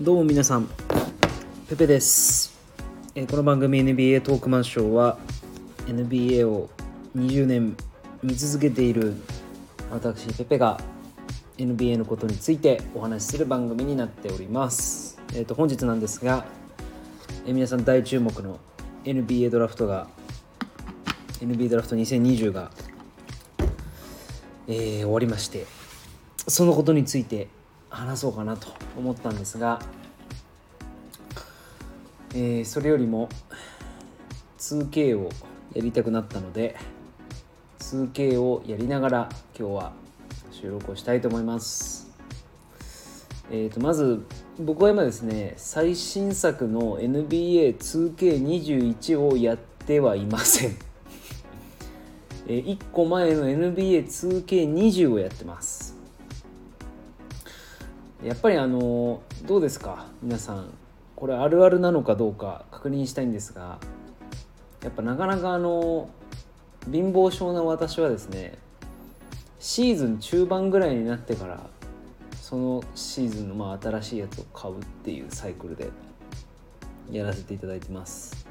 [0.00, 0.66] どうも皆さん
[1.68, 2.58] ペペです、
[3.14, 5.18] えこの番組 NBA トークマンショーは
[5.88, 6.70] NBA を
[7.14, 7.76] 20年
[8.22, 9.14] 見続けている
[9.90, 10.80] 私ペペが
[11.58, 16.46] NBA のことについてお話しする番組になっております、えー、と本日なんですが、
[17.46, 18.58] え皆さん大注目の
[19.04, 20.06] NBA ドラフトが
[21.42, 22.70] NBA ドラフト2020が、
[24.66, 25.66] えー終わりまして
[26.48, 27.48] そのことについて
[27.90, 29.80] 話そうかなと思ったんですが、
[32.34, 33.28] えーそれよりも
[34.58, 35.30] 2K を
[35.74, 36.76] やりたくなったので
[37.80, 39.92] 2K をやりながら今日は
[40.52, 42.08] 収録をしたいと思います。
[43.50, 44.24] えー、とまず
[44.60, 50.76] 僕は今ですね最新作の NBA2K21 をやってはいません。
[52.46, 55.69] えー、1個前の NBA2K20 をやってます。
[58.22, 60.06] やっぱりあのどうですか？
[60.22, 60.66] 皆さん
[61.16, 63.78] これあるあるなのかどうか確認したいんですが
[64.82, 66.08] やっぱなかなかあの
[66.90, 68.58] 貧乏症な私はですね
[69.58, 71.60] シーズン中盤ぐらいになってから
[72.40, 75.88] そのシーズンのまあ新しいやつを買うっていうサイクルで
[77.10, 78.46] やらせていただいてます。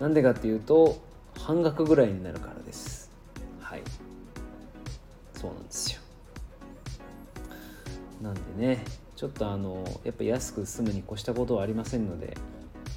[0.00, 1.00] なんでかっていうと
[1.38, 3.10] 半額ぐらいになるからです。
[3.60, 3.82] はい。
[5.34, 5.93] そうなんですよ。
[8.24, 8.82] なんでね
[9.16, 12.36] ちょっとあのやっぱ安く済むに越したことはありませんので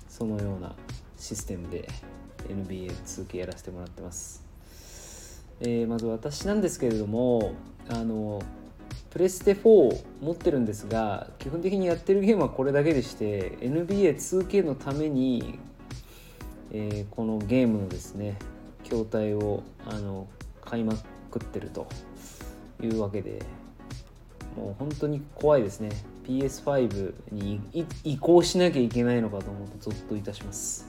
[0.07, 0.73] そのような
[1.17, 1.87] システムで
[2.47, 4.41] NBA2K やらせてもらってます、
[5.59, 7.53] えーまず私なんですけれども
[7.89, 8.41] あの
[9.09, 15.59] プレステ4を持ってるんですが基本的にやってるゲームはこれだけでして NBA2K のために、
[16.71, 18.37] えーこのゲームのですね
[18.83, 20.27] 筐体をあの
[20.63, 20.93] 買いま
[21.31, 21.87] くってると
[22.81, 23.41] いうわけで
[24.57, 25.89] もう本当に怖いですね。
[26.25, 27.61] PS5 に
[28.03, 30.87] 移行しなきゃいけないのかと思うとゾッといたします。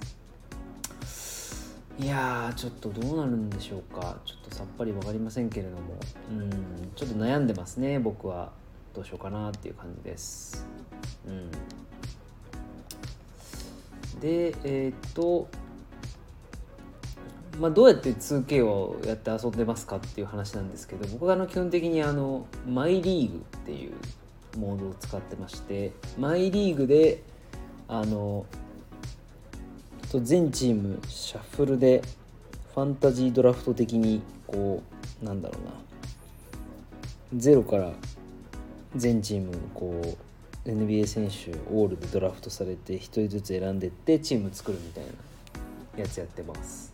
[2.00, 4.16] いやーちょっとどうなるんでしょうか。
[4.24, 5.98] ちょっとさっぱり分かりませんけれども。
[6.30, 6.50] うん
[6.96, 8.52] ちょっと悩んでますね僕は。
[8.94, 10.66] どうしようかなっていう感じです。
[11.26, 11.50] うん。
[14.20, 15.46] でえーっと
[17.58, 23.92] まあ、どうやって 2K をやって遊んでますかっていう話なんですけど僕はあの基本的にあのマイリーグっていう
[24.56, 27.22] モードを使ってましてマイリーグで
[27.88, 28.46] あの
[30.14, 32.02] 全チームシャッフルで
[32.74, 34.82] ファンタジードラフト的にこ
[35.20, 35.64] うなんだろう
[37.36, 37.90] なゼロから
[38.94, 40.00] 全チームこ
[40.64, 46.92] う NBA 選手オールでドラフトされて1人ずつ選んでってチーム作るみたいなやつやってます。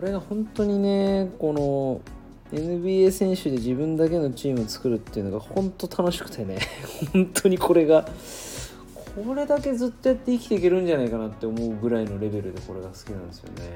[0.00, 6.58] これが本当にねこの NBA 選手で自分だけのチームを作るっていうのが本当楽しくてね
[7.12, 8.08] 本当にこれが
[9.14, 13.68] これだけずっとやって生きていけるんじゃないかなって思うぐらいのレベルでこれが好きなんですよね。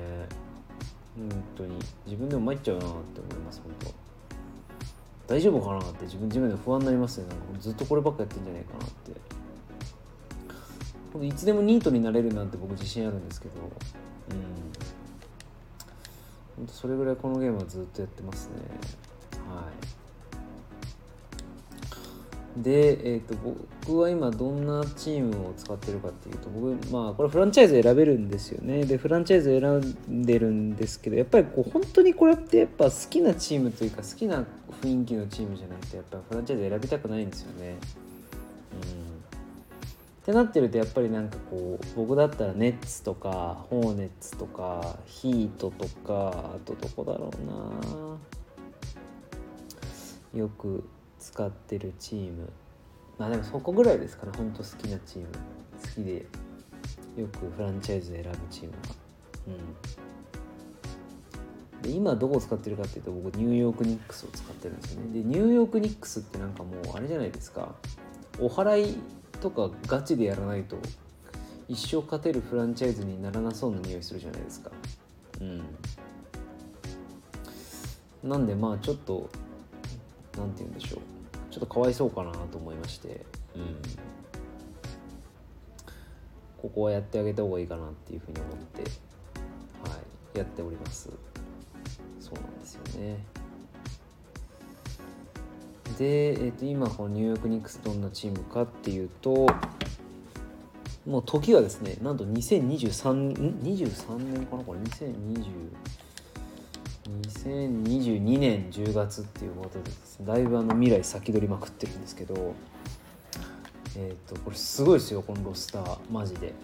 [1.14, 1.76] 本当に。
[2.06, 3.92] 自分でも参っちゃうなって思います本
[5.28, 5.34] 当。
[5.34, 7.26] 大丈夫かなって自分自分で不安になりますね。
[7.26, 8.88] なんかずっとこればっかやってんじゃないかなっ
[11.20, 11.26] て。
[11.26, 13.54] いつでもニートになれるなんて僕自信あるんですけど。
[14.30, 14.63] うん。
[16.56, 18.54] 本当それぐらいこのゲームはずっとやってますね。
[19.48, 20.04] はい。
[22.56, 23.34] で、えー、と
[23.84, 28.84] 僕は今どんなチームを使ってるかっていうと僕まあこれフランチャイズ選べるんですよね。
[28.84, 34.44] でフランチャイズ選んでるんですけどやっぱりこう本当にこれってやっぱ好きなチームというか好きな
[34.82, 37.76] 雰囲気のチームじゃなくてやっぱフランチャイズ選びたくないんですよね。
[40.24, 47.44] ってなってるとやっぱりなんかこう僕だったらネッツとかホーネッツとかヒートとかあとどこだろう
[50.34, 50.40] な。
[50.40, 50.82] よく
[51.18, 52.50] 使ってるチーム。
[53.18, 54.32] まあでもそこぐらいですかね。
[54.34, 55.26] ほんと好きなチーム。
[55.82, 56.24] 好きで
[57.18, 58.78] よくフランチャイズ選ぶチームは。
[59.48, 59.50] う
[61.78, 61.82] ん。
[61.82, 65.12] で今どこを使ってるかっていうと僕ニューヨークニックスを使ってるんですよね。
[65.12, 67.74] でニューヨークニックスってなんかもうあれじゃないですか。
[68.40, 68.98] お払い
[69.40, 70.76] とかガチでやらないと
[71.68, 74.70] 一生勝てるフランチャイズにならなそうな匂いするじゃないですか。
[75.40, 75.62] うん。
[78.22, 79.28] なんでまあちょっと
[80.36, 81.00] なんて言うんでしょう。
[81.50, 83.24] ちょっとかわいそうかなと思いまして。
[83.54, 83.76] うん。
[86.60, 89.96] ここはやってあげた方がいいかなっていうふうに思っては
[90.34, 90.38] い。
[90.38, 91.10] やっております。
[92.20, 93.18] そうなんですよね。
[95.98, 99.46] で、えー、と今このニューヨークニックスどんなチームかっていうと
[101.06, 103.32] もう時はですねなんと2023ん
[103.62, 104.80] 23年かなこれ。
[104.80, 105.44] 2020
[107.04, 112.54] 2022年10月っていうことでですねだいぶあの未来先取りまくってるんですけど
[113.96, 116.54] えっ、とこれすごいですよこのロスターマジで。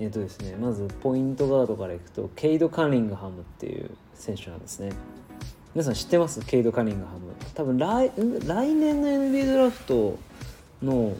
[0.00, 4.92] えっ、とですねまずポイントガードからいくとケイド・カニングハムっていう選手なんですね。
[5.78, 6.40] 皆さん知ってます？
[6.44, 7.32] ケイド・カニングハム。
[7.54, 8.10] 多分来
[8.48, 10.18] 来年の NBA ドラフト
[10.82, 11.16] の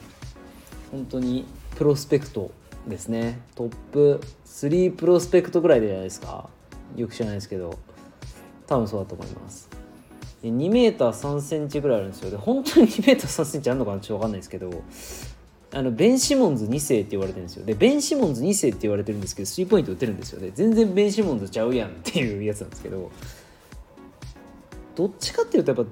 [0.91, 1.45] 本当に
[1.77, 2.51] プロスペクト
[2.85, 3.39] ですね。
[3.55, 6.49] トップ3プロスペクトぐらいじゃないですか。
[6.97, 7.79] よく知らないですけど。
[8.67, 9.69] 多分そうだと思います。
[10.43, 12.29] で2メーター3センチぐらいあるんですよ。
[12.29, 14.83] で本当に2メーター3センチあるのかなちょっと分かんないですけど。
[15.71, 17.65] あのベン・シモンズ2世って言われてるんですよ。
[17.65, 20.41] でベン・シモンズ2世って言われてるんですけどスリーポイント打てるんですよ。
[20.41, 23.09] ね全然ベン・シモンズちゃうやんっていうやつなんですけど。
[24.99, 25.89] どっちかっていうとやっぱ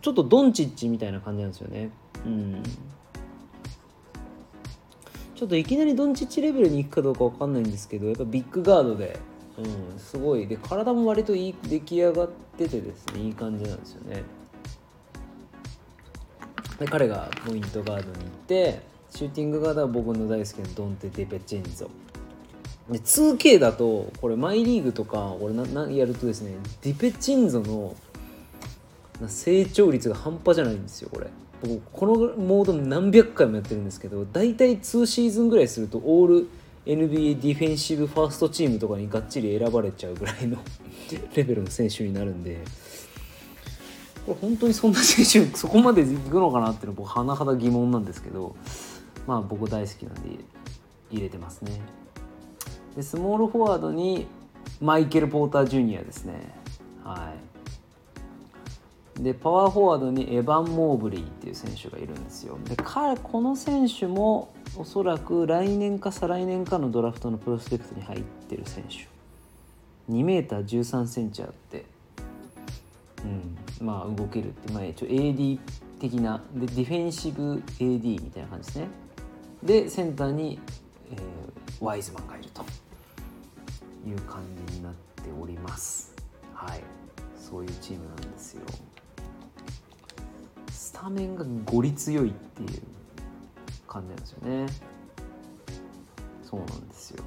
[0.00, 1.90] ちょっとドンチッチみたいな感じなんですよね。
[2.24, 2.62] うん。
[5.34, 9.18] ちょっといきなりドンチッチレベルに行くかどうかわかんないんですけどやっぱビッグガードで、
[9.58, 10.46] うん、すごい。
[10.46, 14.22] で体も割といい出来上がっててですねいい感じなんですよね。
[16.78, 21.90] で彼がポイントガードに行ってシューティングガードは僕の大好きなドンテ・ディヴィンチェンゾ。
[22.90, 27.94] で 2K だとこれマイリーグとか俺ななやるとですねディペチンゾの
[29.28, 31.26] 成長率が半端じゃないんですよこれ。
[31.62, 36.48] 僕このモード何百回もやってるんですけど大体2シーズンぐらいするとオール
[36.86, 40.56] NBA ディフェンシブファーストチームとかにがっちり選ばれちゃうぐらいの
[41.36, 42.58] レベルの選手になるんで。
[44.26, 48.54] これ本当にそんな選手そこまでいくのかなっていうのは僕甚だ疑問なんですけど
[49.26, 50.20] まあ僕大好きなんで
[51.10, 51.80] 入れてますね。
[52.96, 54.26] でスモールフォワードに
[54.80, 56.34] マイケル・ポーター・ジュニアですね。
[57.04, 57.59] はい。
[59.22, 62.58] でパワーフォワードにエヴァン・モーブリーっていう選手がいるんですよ。
[62.64, 69.08] で彼この選手もおそらく来年か再来年かのドラフトのプロスペクトに入ってる選手。
[70.12, 71.84] 2メーター13センチあって、
[73.80, 75.58] うん、まあ動けるって、まあ、一応 AD
[76.00, 76.42] 的な。
[76.54, 78.88] でディフェンシブ AD みたいな感じですね。
[79.62, 80.58] でセンターに、
[81.12, 82.64] えー、ワイズマンがいると。
[84.06, 86.14] いう感じになっております。
[86.54, 86.82] はい。
[87.36, 88.62] そういうチームなんですよ。
[90.90, 92.82] スタメンがゴリ強いっていう
[93.86, 94.66] 感じなんですよね。
[96.42, 97.22] そうなんですよ。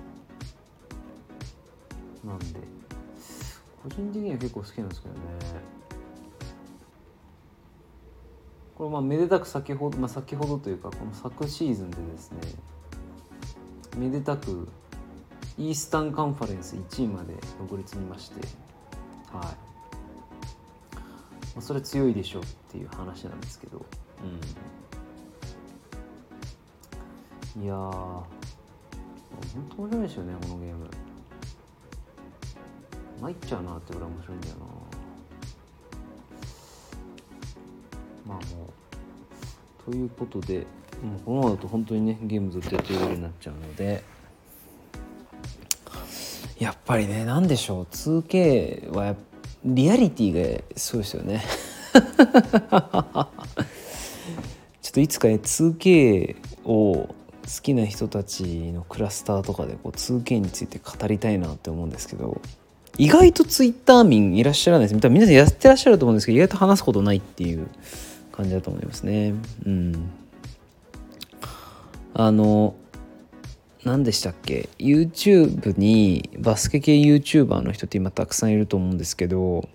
[2.25, 2.45] なんで。
[3.81, 5.21] 個人的には結構好きなんですけどね。
[8.75, 12.39] これまあめでたく先ほど、まあ、先ほどというかこの昨シーズンでですね
[13.97, 14.67] めでたく
[15.57, 17.33] イースタンカンファレンス1位まで
[17.71, 18.45] 上り詰みまして
[19.31, 19.62] はい。
[21.55, 23.85] まあ、それ強いでしょうっていう話なんですけど、
[27.55, 28.25] うん、いやー本
[29.75, 30.89] 当面白いですよねこのゲーム。
[33.21, 34.61] 参っちゃうなってぐらい面白いんだよな。
[38.25, 40.65] まあもうということで
[41.03, 44.03] もうこのままだと本当にねゲームずっとやってるようになっちゃうので。
[46.59, 49.21] やっぱりね何でしょう 2K はやっぱ
[49.65, 51.43] リアリティがそうですよね。
[51.93, 57.07] ちょっといつかね 2K を好
[57.61, 62.41] きな人たちのクラスターとかでこう 2K について語りたいなって思うんですけど
[62.97, 64.99] 意外と Twitter 民いらっしゃらないです。
[64.99, 67.67] 多分皆さんやってらっしゃると思うんですけど意外と話すことないっていう
[68.31, 69.33] 感じだと思いますね。
[69.65, 70.09] うん。
[72.13, 72.75] あの
[73.85, 79.67] 何でしたっけ？YouTube にバスケ系 YouTuber の人って今たくさんいると思うんですけど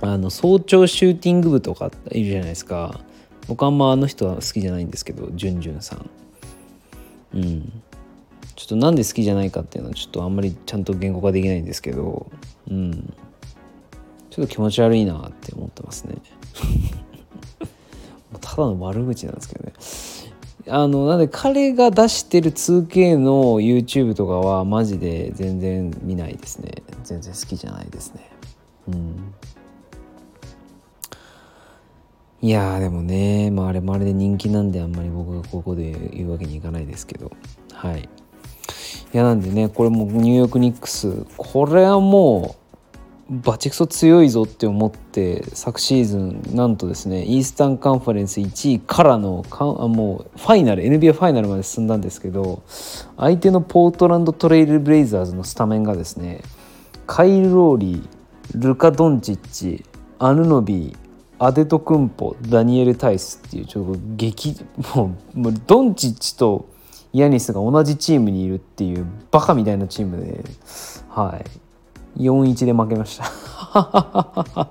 [0.00, 3.00] あの早朝シューティング部とかいるじゃないですか。
[3.48, 6.10] 僕あんまあの人は好きじゃないんですけどじゅんじゅんさん。
[7.34, 7.82] うん。
[8.56, 12.30] ちょっとなんで好きじゃないかっていうのはちょっとあんまりちゃんと言語化できないんですけど
[12.70, 13.12] うん。
[14.30, 16.16] ちょっと気持ち悪いなって思ってますね。
[18.40, 19.72] ただの悪口なんですけどね。
[20.70, 26.70] あのなんで彼が出してる 2K の YouTube とかはマジで全然見ないですね。
[27.02, 28.30] 全然好きじゃないですね。
[28.88, 29.34] うん。
[32.42, 37.32] いやでもね、まあ、あれもあれで人気なんであんまり僕がここで言うわけにいかないですけど。
[37.72, 38.08] はい。
[39.12, 41.26] いやなんでねこれもニューヨークニックス。
[41.36, 42.69] これはもう
[43.30, 52.64] バチクソ強いぞって思って昨シーズンなんとですねイースタンカンファレンス1位からのかもうファイナル NBA ファイナルまで進んだんですけど
[53.16, 56.42] 相手のポートランドトレイルブレイザーズのスタメンがですね
[57.06, 59.84] カイル・ローリールカ・ドンチッチ
[60.18, 60.96] アヌノビー
[61.38, 64.56] アデト・クンポダニエル・タイスっていうちょっと激
[64.96, 66.68] もうもうドンチッチと
[67.12, 70.44] ヤニスが同じチームにいるっていうバカみたいなチームで
[71.08, 71.69] はい。
[72.16, 73.24] 4-1で負けました。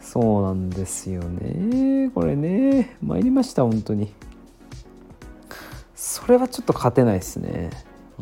[0.00, 2.10] そうなんですよね。
[2.14, 4.12] これね参りました本当に。
[5.94, 7.70] それはちょっと勝てないですね。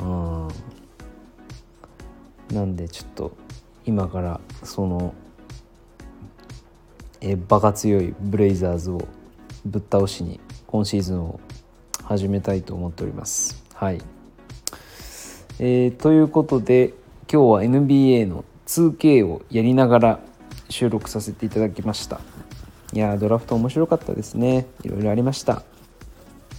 [0.01, 0.49] うん。
[2.53, 3.33] なんでちょっと
[3.85, 5.15] 今からその
[7.21, 9.07] えバカ強いブレイザーズを
[9.65, 11.41] ぶっ倒しに今シーズンを
[12.03, 13.65] 始めたいと思っております。
[13.75, 14.01] はい。
[15.59, 16.93] えー、ということで
[17.27, 20.21] 今日は NBA の 2K をやりながら
[20.69, 22.21] 収録させていただきました。
[22.93, 24.67] いやドラフト面白かったですね。
[24.83, 25.63] いろいろありました。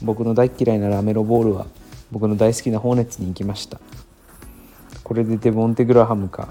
[0.01, 1.67] 僕の大嫌いなラメロボールは
[2.12, 3.79] 僕の大好きなホーネッツに行きました。
[5.03, 6.50] これでデボンテ・グラハムか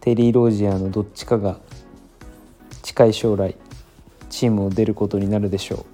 [0.00, 1.58] テリー・ロージアのどっちかが
[2.82, 3.56] 近い将来
[4.30, 5.84] チームを出ることになるでしょう。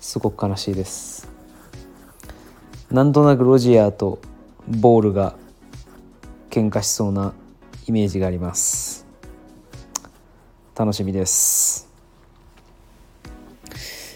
[0.00, 1.28] すごく悲しいです。
[2.90, 4.18] なんとなくロジアと
[4.68, 5.36] ボールが
[6.50, 7.34] 喧嘩しそうな
[7.86, 9.06] イメージがあります。
[10.74, 11.88] 楽しみです。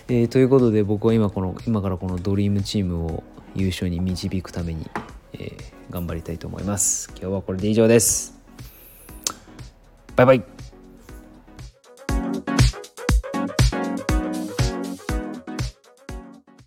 [0.08, 3.22] えー、ということで僕は今この今からこのドリームチームを
[3.54, 4.90] 優勝に導くために、
[5.34, 5.52] えー、
[5.90, 7.10] 頑張りたいと思います。
[7.10, 8.34] 今日はこれで以上です。
[10.16, 10.59] バイバイ。